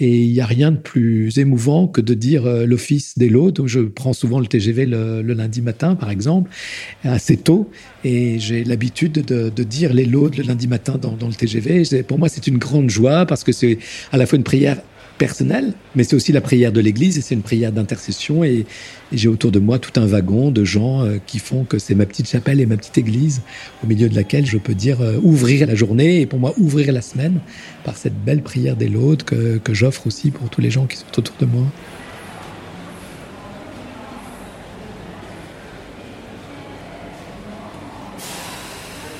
il 0.00 0.32
n'y 0.32 0.40
a 0.40 0.46
rien 0.46 0.72
de 0.72 0.78
plus 0.78 1.38
émouvant 1.38 1.86
que 1.88 2.00
de 2.00 2.14
dire 2.14 2.44
l'office 2.66 3.18
des 3.18 3.28
lots. 3.28 3.52
Je 3.66 3.80
prends 3.80 4.12
souvent 4.12 4.40
le 4.40 4.46
TGV 4.46 4.86
le 4.86 5.22
lundi 5.22 5.60
matin, 5.60 5.94
par 5.94 6.10
exemple, 6.10 6.50
assez 7.04 7.36
tôt. 7.36 7.68
Et 8.04 8.38
j'ai 8.38 8.64
l'habitude 8.64 8.85
de, 8.90 9.62
dire 9.62 9.92
les 9.92 10.04
laudes 10.04 10.36
le 10.36 10.44
lundi 10.44 10.68
matin 10.68 10.98
dans, 11.00 11.26
le 11.26 11.34
TGV. 11.34 12.02
Pour 12.02 12.18
moi, 12.18 12.28
c'est 12.28 12.46
une 12.46 12.58
grande 12.58 12.90
joie 12.90 13.26
parce 13.26 13.44
que 13.44 13.52
c'est 13.52 13.78
à 14.12 14.16
la 14.16 14.26
fois 14.26 14.36
une 14.36 14.44
prière 14.44 14.78
personnelle, 15.18 15.72
mais 15.94 16.04
c'est 16.04 16.14
aussi 16.14 16.30
la 16.30 16.42
prière 16.42 16.72
de 16.72 16.80
l'Église 16.80 17.16
et 17.16 17.22
c'est 17.22 17.34
une 17.34 17.42
prière 17.42 17.72
d'intercession. 17.72 18.44
Et, 18.44 18.66
j'ai 19.12 19.28
autour 19.28 19.52
de 19.52 19.60
moi 19.60 19.78
tout 19.78 19.98
un 20.00 20.04
wagon 20.04 20.50
de 20.50 20.64
gens 20.64 21.04
euh, 21.04 21.18
qui 21.24 21.38
font 21.38 21.62
que 21.62 21.78
c'est 21.78 21.94
ma 21.94 22.06
petite 22.06 22.28
chapelle 22.28 22.60
et 22.60 22.66
ma 22.66 22.76
petite 22.76 22.98
Église 22.98 23.40
au 23.84 23.86
milieu 23.86 24.08
de 24.08 24.16
laquelle 24.16 24.44
je 24.44 24.58
peux 24.58 24.74
dire 24.74 25.00
euh, 25.00 25.18
ouvrir 25.22 25.66
la 25.68 25.76
journée 25.76 26.20
et 26.20 26.26
pour 26.26 26.40
moi 26.40 26.52
ouvrir 26.58 26.92
la 26.92 27.02
semaine 27.02 27.38
par 27.84 27.96
cette 27.96 28.16
belle 28.24 28.42
prière 28.42 28.74
des 28.74 28.88
laudes 28.88 29.22
que 29.22 29.60
j'offre 29.74 30.08
aussi 30.08 30.32
pour 30.32 30.50
tous 30.50 30.60
les 30.60 30.72
gens 30.72 30.86
qui 30.86 30.96
sont 30.96 31.18
autour 31.18 31.36
de 31.38 31.46
moi. 31.46 31.66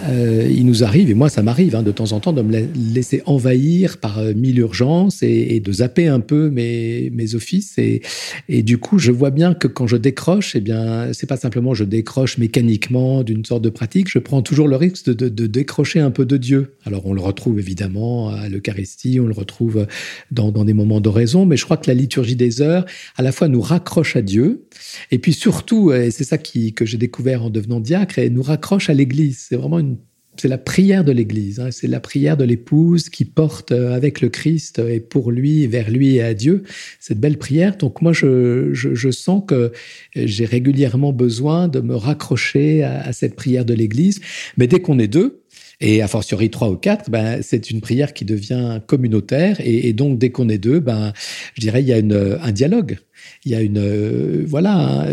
Euh, 0.09 0.49
il 0.51 0.67
nous 0.67 0.85
arrive, 0.85 1.11
et 1.11 1.15
moi 1.15 1.29
ça 1.29 1.43
m'arrive 1.43 1.75
hein, 1.75 1.83
de 1.83 1.93
temps 1.93 2.13
en 2.13 2.21
temps, 2.21 2.33
de 2.33 2.43
me 2.43 2.67
laisser 2.95 3.23
envahir 3.27 3.99
par 3.99 4.19
euh, 4.19 4.35
mille 4.35 4.59
urgences 4.59 5.23
et, 5.23 5.61
de 5.61 5.73
zapper 5.73 6.07
un 6.07 6.21
peu 6.21 6.51
mes, 6.51 7.11
mes 7.11 7.35
offices. 7.35 7.79
Et, 7.79 8.03
et, 8.49 8.63
du 8.63 8.79
coup, 8.79 8.99
je 8.99 9.11
vois 9.11 9.31
bien 9.31 9.55
que 9.55 9.67
quand 9.67 9.87
je 9.87 9.97
décroche, 9.97 10.55
eh 10.55 10.61
bien, 10.61 11.13
c'est 11.13 11.27
pas 11.27 11.37
simplement 11.37 11.75
je 11.75 11.85
décroche 11.85 12.39
mécaniquement 12.39 13.23
d'une 13.23 13.45
sorte 13.45 13.63
de 13.63 13.71
pratique, 13.71 14.11
je 14.11 14.19
prends 14.19 14.43
toujours 14.43 14.69
le 14.69 14.77
risque 14.77 15.07
de, 15.07 15.29
de, 15.29 15.47
décrocher 15.47 16.01
un 16.01 16.11
peu 16.11 16.25
de 16.25 16.37
Dieu. 16.37 16.75
Alors 16.85 17.07
on 17.07 17.13
le 17.13 17.21
retrouve 17.21 17.59
évidemment 17.59 18.29
à 18.31 18.49
l'Eucharistie, 18.49 19.19
on 19.21 19.27
le 19.27 19.33
retrouve 19.33 19.87
dans, 20.31 20.53
dans 20.53 20.65
des 20.65 20.75
moments 20.75 21.01
d'oraison, 21.01 21.47
mais 21.47 21.57
je 21.57 21.65
crois 21.65 21.77
que 21.77 21.89
la 21.89 21.95
liturgie 21.95 22.37
des 22.37 22.61
heures, 22.61 22.85
à 23.17 23.23
la 23.23 23.33
fois 23.33 23.49
nous 23.49 23.61
raccroche 23.61 24.17
à 24.17 24.23
Dieu, 24.23 24.67
et 25.11 25.19
puis 25.19 25.33
surtout, 25.33 25.93
et 25.93 26.11
c'est 26.11 26.25
ça 26.25 26.39
qui, 26.39 26.75
que 26.75 26.85
j'ai 26.85 26.99
découvert 26.99 27.43
en 27.45 27.51
devenant 27.51 27.81
diacre, 27.81 28.19
et 28.19 28.31
nous 28.31 28.43
raccroche 28.43 28.91
à 28.91 28.95
l'Église. 28.95 29.47
C'est 29.49 29.57
vraiment 29.57 29.79
une 29.79 29.96
c'est 30.41 30.49
la 30.49 30.59
prière 30.59 31.05
de 31.05 31.13
l'Église, 31.13 31.61
hein. 31.61 31.71
c'est 31.71 31.87
la 31.87 32.01
prière 32.01 32.37
de 32.37 32.45
l'épouse 32.45 33.09
qui 33.09 33.25
porte 33.25 33.73
euh, 33.73 33.95
avec 33.95 34.21
le 34.21 34.29
Christ 34.29 34.79
et 34.79 35.01
pour 35.01 35.31
lui, 35.31 35.67
vers 35.67 35.91
lui 35.91 36.17
et 36.17 36.23
à 36.23 36.35
Dieu, 36.35 36.63
cette 37.01 37.21
belle 37.21 37.39
prière. 37.39 37.77
Donc 37.77 38.03
moi, 38.03 38.13
je, 38.13 39.11
sens 39.11 39.43
que 39.47 39.73
j'ai 40.15 40.45
régulièrement 40.45 41.13
besoin 41.13 41.69
de 41.69 41.81
me 41.81 41.95
raccrocher 41.95 42.83
à, 42.83 43.13
cette 43.13 43.35
prière 43.35 43.65
de 43.65 43.75
l'Église. 43.75 44.21
Mais 44.57 44.67
dès 44.67 44.81
qu'on 44.81 44.99
est 44.99 45.09
deux, 45.09 45.43
et 45.81 46.01
a 46.01 46.09
fortiori 46.09 46.49
trois 46.51 46.71
ou 46.71 46.77
quatre, 46.77 47.11
ben, 47.11 47.41
c'est 47.43 47.71
une 47.71 47.83
prière 47.83 48.15
qui 48.15 48.25
devient 48.25 48.81
communautaire. 48.87 49.59
Et, 49.61 49.93
donc, 49.93 50.19
dès 50.19 50.31
qu'on 50.31 50.49
est 50.49 50.59
deux, 50.59 50.81
ben, 50.81 51.13
je 51.55 51.61
dirais, 51.61 51.83
il 51.83 51.89
y 51.89 51.93
a 51.93 51.97
un 51.99 52.53
dialogue 52.53 52.99
il 53.45 53.53
y 53.53 53.55
a 53.55 53.61
une, 53.61 53.79
euh, 53.79 54.45
voilà, 54.47 55.07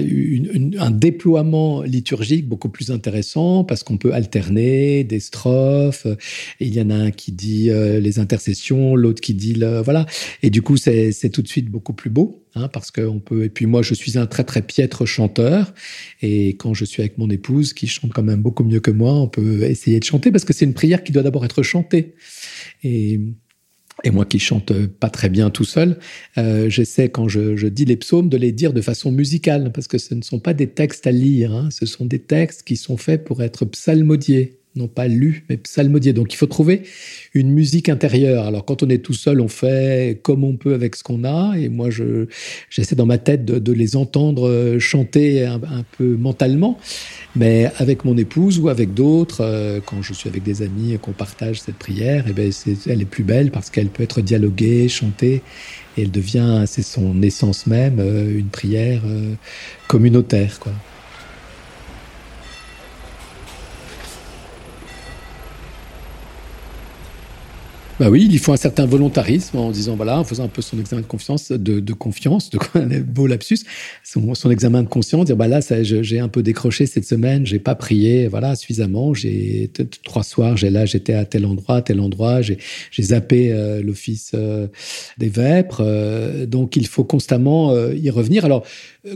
un 0.80 0.92
déploiement 0.92 1.82
liturgique 1.84 2.48
beaucoup 2.48 2.70
plus 2.70 2.92
intéressant 2.92 3.64
parce 3.64 3.84
qu'on 3.84 3.98
peut 3.98 4.14
alterner 4.14 5.04
des 5.04 5.20
strophes. 5.20 6.08
Il 6.60 6.74
y 6.74 6.82
en 6.82 6.90
a 6.90 6.96
un 6.96 7.12
qui 7.12 7.32
dit 7.32 7.70
euh, 7.70 8.00
les 8.00 8.20
intercessions, 8.20 8.96
l'autre 8.96 9.22
qui 9.22 9.34
dit 9.34 9.54
le, 9.54 9.82
voilà. 9.82 10.06
Et 10.42 10.50
du 10.50 10.62
coup, 10.62 10.78
c'est 10.78 11.30
tout 11.32 11.42
de 11.42 11.48
suite 11.48 11.70
beaucoup 11.70 11.94
plus 11.94 12.10
beau. 12.10 12.44
Hein, 12.56 12.68
parce 12.68 12.92
qu'on 12.92 13.20
peut. 13.20 13.46
Et 13.46 13.50
puis 13.50 13.66
moi, 13.66 13.82
je 13.82 13.96
suis 13.96 14.16
un 14.20 14.28
très 14.28 14.44
très 14.44 14.62
piètre 14.62 15.08
chanteur, 15.08 15.74
et 16.22 16.50
quand 16.50 16.76
je 16.76 16.86
suis 16.86 17.02
avec 17.02 17.18
mon 17.18 17.28
épouse, 17.32 17.74
qui 17.74 17.88
chante 17.88 18.14
quand 18.14 18.22
même 18.22 18.44
beaucoup 18.44 18.64
mieux 18.64 18.80
que 18.80 18.92
moi, 18.92 19.14
on 19.14 19.28
peut 19.28 19.64
essayer 19.64 20.00
de 20.00 20.04
chanter 20.04 20.30
parce 20.30 20.46
que 20.46 20.54
c'est 20.54 20.66
une 20.66 20.76
prière 20.76 21.04
qui 21.04 21.12
doit 21.12 21.24
d'abord 21.24 21.46
être 21.46 21.64
chantée. 21.64 22.14
Et 22.84 23.20
et 24.04 24.12
moi 24.12 24.26
qui 24.26 24.40
chante 24.40 24.74
pas 24.88 25.10
très 25.10 25.30
bien 25.30 25.50
tout 25.50 25.64
seul, 25.64 25.98
euh, 26.38 26.70
j'essaie 26.70 27.10
quand 27.10 27.28
je, 27.28 27.68
dis 27.68 27.86
les 27.86 27.98
psaumes 27.98 28.30
de 28.30 28.38
les 28.38 28.52
dire 28.52 28.74
de 28.74 28.82
façon 28.82 29.12
musicale, 29.12 29.72
parce 29.74 29.88
que 29.88 29.98
ce 29.98 30.14
ne 30.14 30.22
sont 30.22 30.40
pas 30.40 30.54
des 30.54 30.68
textes 30.68 31.08
à 31.08 31.12
lire, 31.12 31.54
hein. 31.54 31.70
ce 31.72 31.86
sont 31.86 32.06
des 32.06 32.20
textes 32.20 32.64
qui 32.64 32.76
sont 32.76 32.98
faits 32.98 33.24
pour 33.24 33.42
être 33.42 33.66
psalmodiés 33.66 34.60
non 34.76 34.88
pas 34.88 35.08
lu, 35.08 35.46
mais 35.50 35.58
psalmodié. 35.58 36.14
Donc 36.14 36.34
il 36.34 36.38
faut 36.38 36.48
trouver 36.48 36.84
une 37.34 37.52
musique 37.52 37.90
intérieure. 37.90 38.46
Alors 38.46 38.66
quand 38.66 38.84
on 38.84 38.90
est 38.90 39.00
tout 39.00 39.14
seul, 39.14 39.40
on 39.40 39.48
fait 39.48 40.20
comme 40.24 40.44
on 40.44 40.56
peut 40.56 40.74
avec 40.74 40.96
ce 40.96 41.04
qu'on 41.04 41.24
a. 41.24 41.56
Et 41.58 41.70
moi, 41.70 41.90
je, 41.90 42.26
j'essaie 42.70 42.96
dans 42.96 43.06
ma 43.06 43.18
tête 43.18 43.46
de, 43.46 43.74
les 43.74 43.96
entendre 43.96 44.48
euh, 44.48 44.80
chanter 44.80 45.46
un, 45.46 45.60
peu 45.98 46.16
mentalement. 46.16 46.78
Mais 47.36 47.72
avec 47.78 48.06
mon 48.06 48.18
épouse 48.18 48.60
ou 48.60 48.70
avec 48.70 48.94
d'autres, 48.94 49.42
euh, 49.42 49.80
quand 49.86 50.02
je 50.02 50.14
suis 50.14 50.30
avec 50.30 50.44
des 50.44 50.62
amis 50.62 50.94
et 50.94 50.98
qu'on 50.98 51.12
partage 51.12 51.62
cette 51.62 51.78
prière, 51.78 52.28
et 52.28 52.32
eh 52.32 52.34
ben 52.34 52.52
elle 52.88 53.02
est 53.02 53.06
plus 53.06 53.24
belle 53.24 53.52
parce 53.52 53.70
qu'elle 53.70 53.90
peut 53.90 54.04
être 54.04 54.22
dialoguée, 54.22 54.88
chantée. 54.90 55.42
Et 55.98 56.04
elle 56.04 56.12
devient, 56.12 56.64
c'est 56.66 56.82
son 56.82 57.22
essence 57.22 57.68
même, 57.68 58.00
euh, 58.00 58.38
une 58.38 58.50
prière 58.50 59.02
communautaire. 59.88 60.60
quoi. 60.60 60.72
Bah 68.04 68.10
oui, 68.10 68.28
il 68.30 68.38
faut 68.38 68.52
un 68.52 68.58
certain 68.58 68.86
volontarisme 68.86 69.58
en 69.58 69.72
disant 69.72 69.96
voilà, 69.96 70.20
en 70.20 70.26
faisant 70.26 70.44
un 70.44 70.50
peu 70.50 70.62
son 70.62 70.78
examen 70.78 71.02
de 71.02 71.08
confiance, 71.08 71.54
de, 71.54 71.80
de 71.80 71.94
confiance, 71.94 72.50
de 72.50 72.60
beau 73.00 73.28
lapsus, 73.28 73.60
son, 74.04 74.36
son, 74.36 74.52
examen 74.52 74.84
de 74.84 74.90
conscience, 74.90 75.24
dire 75.24 75.38
bah 75.38 75.48
là, 75.48 75.62
j'ai 75.62 76.20
un 76.20 76.28
peu 76.28 76.44
décroché 76.44 76.86
cette 76.86 77.06
semaine, 77.06 77.46
j'ai 77.46 77.60
pas 77.60 77.76
prié, 77.76 78.28
voilà, 78.28 78.58
suffisamment, 78.58 79.14
j'ai 79.14 79.72
trois 80.04 80.24
soirs, 80.24 80.58
j'ai 80.58 80.70
là, 80.70 80.86
j'étais 80.86 81.14
à 81.14 81.24
tel 81.24 81.46
endroit, 81.46 81.82
tel 81.82 82.02
endroit, 82.02 82.42
j'ai 82.42 82.58
zappé 83.00 83.54
euh, 83.54 83.82
l'office 83.82 84.32
euh, 84.34 84.68
des 85.18 85.30
vêpres, 85.30 85.80
euh, 85.80 86.46
donc 86.46 86.76
il 86.76 86.88
faut 86.88 87.06
constamment 87.06 87.74
y 87.90 88.10
revenir. 88.10 88.44
Alors 88.44 88.66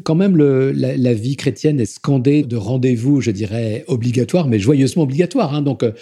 quand 0.03 0.15
même, 0.15 0.35
la, 0.35 1.13
vie 1.13 1.37
chrétienne 1.37 1.79
est 1.79 1.85
scandée 1.85 2.43
de 2.43 2.57
rendez-vous, 2.57 3.21
je 3.21 3.31
dirais, 3.31 3.85
obligatoires, 3.87 4.47
mais 4.47 4.59
joyeusement 4.59 5.03
obligatoires. 5.03 5.55
Hein. 5.55 5.61
Donc, 5.61 5.83
euh, 5.83 5.93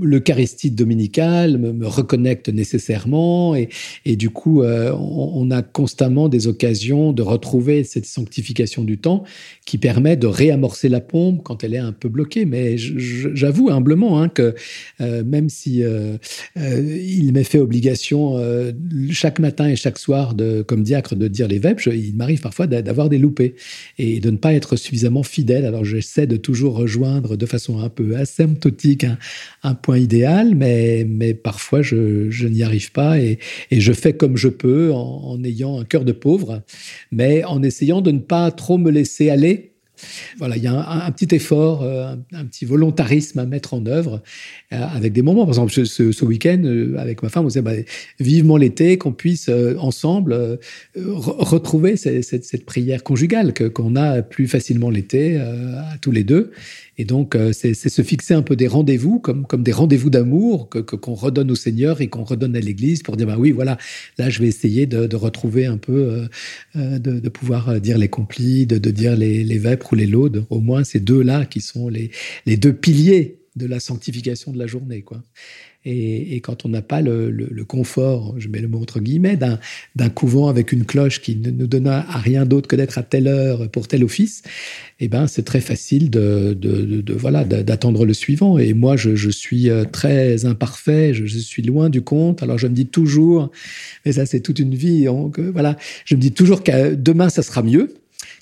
l'Eucharistie 0.00 0.70
dominicale 0.70 1.58
me, 1.58 1.86
reconnecte 1.86 2.48
nécessairement, 2.48 3.56
et, 3.56 3.68
du 4.16 4.30
coup, 4.30 4.62
euh, 4.62 4.92
on, 4.92 5.50
a 5.50 5.62
constamment 5.62 6.28
des 6.28 6.46
occasions 6.46 7.12
de 7.12 7.22
retrouver 7.22 7.82
cette 7.82 8.06
sanctification 8.06 8.84
du 8.84 8.98
temps 8.98 9.24
qui 9.64 9.78
permet 9.78 10.16
de 10.16 10.26
réamorcer 10.26 10.88
la 10.88 11.00
pompe 11.00 11.42
quand 11.42 11.64
elle 11.64 11.74
est 11.74 11.78
un 11.78 11.92
peu 11.92 12.08
bloquée. 12.08 12.44
Mais 12.44 12.76
j'avoue 12.78 13.70
humblement 13.70 14.20
hein, 14.20 14.28
que 14.28 14.54
euh, 15.00 15.24
même 15.24 15.48
si 15.48 15.82
il 16.56 17.32
m'est 17.32 17.44
fait 17.44 17.58
obligation 17.58 18.36
chaque 19.10 19.38
matin 19.38 19.68
et 19.68 19.76
chaque 19.76 19.98
soir, 19.98 20.36
comme 20.66 20.82
diacre, 20.82 21.16
de 21.16 21.26
dire 21.26 21.48
les 21.48 21.58
vêpres, 21.58 21.88
il 21.88 22.14
m'arrive 22.14 22.40
parfois 22.40 22.66
d'avoir 22.66 23.07
des 23.08 23.18
loupés 23.18 23.54
et 23.98 24.20
de 24.20 24.30
ne 24.30 24.36
pas 24.36 24.54
être 24.54 24.76
suffisamment 24.76 25.22
fidèle. 25.22 25.64
Alors 25.64 25.84
j'essaie 25.84 26.26
de 26.26 26.36
toujours 26.36 26.74
rejoindre 26.76 27.36
de 27.36 27.46
façon 27.46 27.78
un 27.78 27.88
peu 27.88 28.16
asymptotique 28.16 29.06
un, 29.62 29.74
point 29.74 29.98
idéal, 29.98 30.54
mais, 30.54 31.06
mais 31.08 31.34
parfois 31.34 31.82
je, 31.82 32.46
n'y 32.46 32.62
arrive 32.62 32.92
pas 32.92 33.18
et, 33.18 33.38
et, 33.70 33.80
je 33.80 33.92
fais 33.92 34.12
comme 34.12 34.36
je 34.36 34.48
peux 34.48 34.92
en, 34.92 35.42
ayant 35.44 35.80
un 35.80 35.84
cœur 35.84 36.04
de 36.04 36.12
pauvre, 36.12 36.62
mais 37.12 37.44
en 37.44 37.62
essayant 37.62 38.00
de 38.00 38.10
ne 38.10 38.18
pas 38.18 38.50
trop 38.50 38.78
me 38.78 38.90
laisser 38.90 39.30
aller 39.30 39.72
Voilà, 40.38 40.56
il 40.56 40.62
y 40.62 40.66
a 40.66 41.06
un, 41.06 41.10
petit 41.10 41.34
effort, 41.34 41.82
euh, 41.82 42.14
un, 42.32 42.44
petit 42.44 42.64
volontarisme 42.64 43.38
à 43.38 43.46
mettre 43.46 43.74
en 43.74 43.84
œuvre 43.86 44.22
euh, 44.72 44.76
avec 44.94 45.12
des 45.12 45.22
moments. 45.22 45.44
Par 45.44 45.54
exemple, 45.54 45.72
ce, 45.72 46.24
week-end, 46.24 46.60
euh, 46.64 46.96
avec 46.98 47.22
ma 47.22 47.28
femme, 47.28 47.44
on 47.44 47.48
disait 47.48 47.62
bah, 47.62 47.72
vivement 48.20 48.56
l'été, 48.56 48.98
qu'on 48.98 49.12
puisse 49.12 49.50
ensemble 49.78 50.58
retrouver 50.96 51.96
cette, 51.96 52.44
cette, 52.44 52.64
prière 52.64 53.02
conjugale 53.02 53.54
qu'on 53.54 53.96
a 53.96 54.22
plus 54.22 54.46
facilement 54.46 54.90
l'été 54.90 55.36
à 55.38 55.96
tous 56.00 56.10
les 56.10 56.24
deux. 56.24 56.52
Et 57.00 57.04
donc, 57.04 57.36
c'est 57.52 57.74
se 57.74 58.02
fixer 58.02 58.34
un 58.34 58.42
peu 58.42 58.56
des 58.56 58.66
rendez-vous, 58.66 59.20
comme, 59.20 59.46
comme 59.46 59.62
des 59.62 59.72
rendez-vous 59.72 60.10
d'amour 60.10 60.68
que 60.68 60.80
qu'on 60.80 61.14
redonne 61.14 61.50
au 61.50 61.54
Seigneur 61.54 62.00
et 62.00 62.08
qu'on 62.08 62.24
redonne 62.24 62.56
à 62.56 62.60
l'Église 62.60 63.02
pour 63.02 63.16
dire, 63.16 63.26
bah 63.28 63.36
oui, 63.38 63.52
voilà, 63.52 63.78
là, 64.18 64.28
je 64.28 64.40
vais 64.40 64.48
essayer 64.48 64.86
de, 64.86 65.16
retrouver 65.16 65.66
un 65.66 65.76
peu, 65.76 66.28
de, 66.74 67.28
pouvoir 67.28 67.80
dire 67.80 67.98
les 67.98 68.08
complis, 68.08 68.66
de, 68.66 68.90
dire 68.90 69.16
les 69.16 69.58
vêpres 69.58 69.87
ou 69.92 69.94
les 69.94 70.06
laudes. 70.06 70.44
Au 70.50 70.60
moins, 70.60 70.84
ces 70.84 71.00
deux-là 71.00 71.46
qui 71.46 71.60
sont 71.60 71.88
les, 71.88 72.10
les 72.46 72.56
deux 72.56 72.72
piliers 72.72 73.38
de 73.56 73.66
la 73.66 73.80
sanctification 73.80 74.52
de 74.52 74.58
la 74.58 74.66
journée. 74.66 75.02
Quoi. 75.02 75.22
Et, 75.84 76.34
et 76.34 76.40
quand 76.40 76.64
on 76.64 76.68
n'a 76.68 76.82
pas 76.82 77.00
le, 77.00 77.30
le, 77.30 77.64
confort, 77.64 78.34
je 78.36 78.48
mets 78.48 78.60
le 78.60 78.68
mot 78.68 78.80
entre 78.80 79.00
guillemets, 79.00 79.36
d'un 79.36 80.08
couvent 80.10 80.48
avec 80.48 80.72
une 80.72 80.84
cloche 80.84 81.20
qui 81.20 81.36
ne 81.36 81.50
nous 81.50 81.66
donne 81.66 81.86
à 81.86 82.02
rien 82.18 82.46
d'autre 82.46 82.68
que 82.68 82.76
d'être 82.76 82.98
à 82.98 83.02
telle 83.02 83.26
heure 83.26 83.70
pour 83.70 83.86
tel 83.86 84.02
office, 84.04 84.42
eh 85.00 85.08
ben 85.08 85.26
c'est 85.26 85.44
très 85.44 85.60
facile 85.60 86.10
de, 86.10 86.56
de, 86.58 87.00
de, 87.00 87.14
voilà 87.14 87.44
d'attendre 87.44 88.04
le 88.04 88.12
suivant. 88.12 88.58
Et 88.58 88.74
moi, 88.74 88.96
je, 88.96 89.30
suis 89.30 89.70
euh, 89.70 89.84
très 89.84 90.44
imparfait, 90.44 91.14
je, 91.14 91.26
je, 91.26 91.38
suis 91.38 91.62
loin 91.62 91.90
du 91.90 92.02
compte. 92.02 92.42
Alors 92.42 92.58
je 92.58 92.66
me 92.66 92.74
dis 92.74 92.86
toujours, 92.86 93.50
mais 94.04 94.12
ça 94.12 94.26
c'est 94.26 94.40
toute 94.40 94.58
une 94.58 94.74
vie, 94.74 95.04
donc 95.04 95.38
euh, 95.38 95.50
voilà, 95.50 95.76
je 96.04 96.16
me 96.16 96.20
dis 96.20 96.32
toujours 96.32 96.64
que 96.64 96.94
demain 96.94 97.28
ça 97.28 97.42
sera 97.42 97.62
mieux 97.62 97.94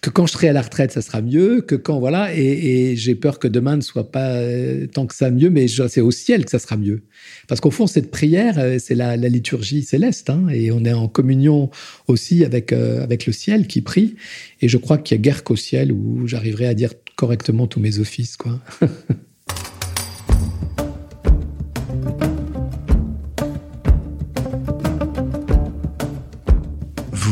que 0.07 0.11
quand 0.11 0.27
je 0.27 0.33
serai 0.35 0.49
à 0.49 0.53
la 0.53 0.63
retraite, 0.63 0.93
ça 0.93 1.03
sera 1.03 1.21
mieux, 1.21 1.63
que 1.63 1.75
quand 1.75 1.99
voilà, 1.99 2.33
et, 2.33 2.95
j'ai 2.95 3.17
peur 3.17 3.41
que 3.41 3.49
demain 3.49 3.75
ne 3.75 3.81
soit 3.81 4.13
pas 4.13 4.37
euh, 4.37 4.87
tant 4.87 5.05
que 5.05 5.15
ça 5.17 5.33
mieux, 5.33 5.51
mais 5.51 5.67
c'est 5.67 6.01
au 6.01 6.13
ciel 6.13 6.45
que 6.45 6.51
ça 6.53 6.61
sera 6.61 6.77
mieux. 6.77 7.03
Parce 7.49 7.61
qu'au 7.61 7.73
fond, 7.73 7.89
cette 7.89 8.13
prière, 8.13 8.57
euh, 8.59 8.77
c'est 8.79 8.95
la, 8.95 9.17
la, 9.17 9.29
liturgie 9.29 9.83
céleste, 9.83 10.31
hein, 10.31 10.47
et 10.49 10.71
on 10.71 10.85
est 10.85 10.93
en 10.93 11.09
communion 11.09 11.71
aussi 12.07 12.45
avec 12.45 12.73
euh, 12.73 13.03
avec 13.03 13.27
le 13.27 13.33
ciel 13.33 13.67
qui 13.67 13.81
prie. 13.81 14.15
Et 14.61 14.69
je 14.69 14.77
crois 14.77 14.97
qu'il 14.97 15.17
y 15.17 15.19
a 15.19 15.23
guère 15.23 15.43
qu'au 15.43 15.57
ciel 15.57 15.91
où 15.91 16.29
j'arriverai 16.29 16.67
à 16.67 16.75
dire 16.75 16.93
correctement 17.17 17.67
tous 17.67 17.81
mes 17.81 17.99
offices, 17.99 18.37
quoi. 18.37 18.61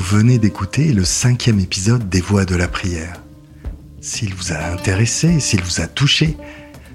venez 0.05 0.39
d'écouter 0.39 0.93
le 0.93 1.03
cinquième 1.03 1.59
épisode 1.59 2.11
des 2.11 2.21
Voix 2.21 2.45
de 2.45 2.55
la 2.55 2.69
prière. 2.69 3.23
S'il 4.03 4.35
vous 4.35 4.53
a 4.53 4.59
intéressé, 4.71 5.41
s'il 5.41 5.63
vous 5.63 5.81
a 5.81 5.87
touché, 5.87 6.37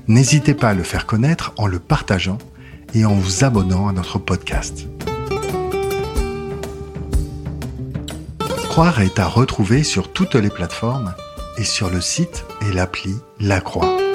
n'hésitez 0.08 0.54
pas 0.54 0.70
à 0.70 0.74
le 0.76 0.84
faire 0.84 1.08
connaître 1.08 1.52
en 1.58 1.66
le 1.66 1.80
partageant 1.80 2.38
et 2.94 3.06
en 3.06 3.16
vous 3.16 3.44
abonnant 3.44 3.88
à 3.88 3.94
notre 3.94 4.20
podcast. 4.20 4.88
Croire 8.70 9.02
est 9.02 9.18
à 9.18 9.26
retrouver 9.26 9.84
sur 9.84 10.14
toutes 10.14 10.36
les 10.36 10.52
plateformes 10.52 11.16
et 11.58 11.64
sur 11.64 11.90
le 11.90 12.02
site 12.02 12.46
et 12.62 12.72
l'appli 12.72 13.16
La 13.40 13.60
Croix. 13.60 14.09